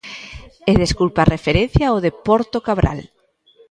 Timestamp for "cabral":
2.67-2.99